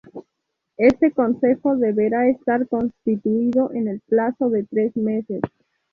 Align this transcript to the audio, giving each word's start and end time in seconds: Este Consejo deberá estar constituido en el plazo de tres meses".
Este 0.79 1.11
Consejo 1.11 1.75
deberá 1.77 2.27
estar 2.27 2.67
constituido 2.67 3.71
en 3.71 3.87
el 3.87 3.99
plazo 4.07 4.49
de 4.49 4.63
tres 4.63 4.97
meses". 4.97 5.41